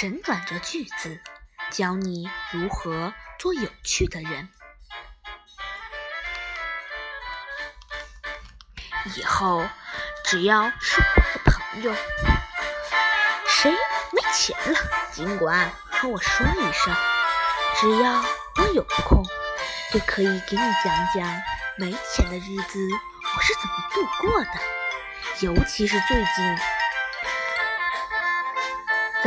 [0.00, 1.20] 神转折句子，
[1.72, 4.48] 教你如何做有趣的人。
[9.16, 9.66] 以后
[10.24, 11.92] 只要是我的朋友，
[13.48, 13.72] 谁
[14.12, 14.78] 没钱了，
[15.10, 16.94] 尽管和我说一声，
[17.80, 18.24] 只要
[18.58, 19.24] 我有空，
[19.92, 21.42] 就可以给你讲讲
[21.76, 22.88] 没钱的日子
[23.36, 24.50] 我是怎么度过的。
[25.40, 26.58] 尤其是最近，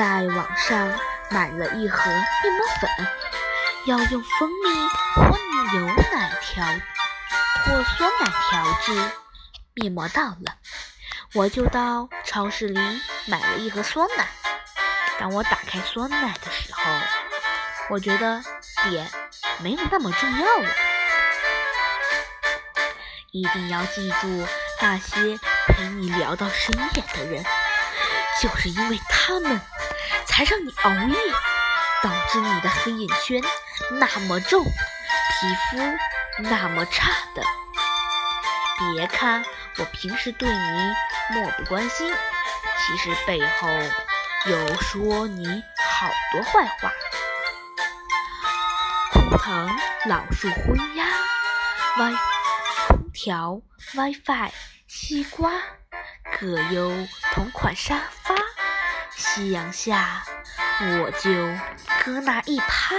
[0.02, 2.90] 在网上买了一盒面膜粉，
[3.86, 5.38] 要用蜂蜜或
[5.77, 9.12] 牛奶调或酸奶调制。
[9.76, 10.55] 面膜到了，
[11.36, 12.80] 我就到超市里
[13.27, 14.27] 买了一盒酸奶。
[15.20, 16.82] 当我打开酸奶的时候，
[17.91, 18.44] 我觉得
[18.90, 19.08] 脸
[19.60, 20.70] 没有那么重要了。
[23.30, 24.48] 一定要记住，
[24.82, 27.46] 那些陪你聊到深夜的人，
[28.41, 29.62] 就是因为他们，
[30.42, 31.16] 还让你熬夜，
[32.02, 33.40] 导致你的黑眼圈
[33.92, 35.78] 那么重，皮肤
[36.40, 37.44] 那么差的。
[38.96, 39.46] 别看
[39.78, 40.94] 我平时对你
[41.30, 42.12] 漠不关心，
[42.80, 43.68] 其实背后
[44.48, 45.46] 有说你
[45.78, 46.92] 好多坏话。
[49.12, 49.70] 枯藤
[50.08, 51.06] 老树昏鸦
[52.00, 52.18] ，Wi
[52.88, 53.62] 空调
[53.94, 54.52] WiFi
[54.88, 55.52] 西瓜
[56.40, 58.34] 葛优同款沙发，
[59.16, 60.24] 夕阳下
[61.01, 61.31] 我就
[62.04, 62.95] 搁那一趴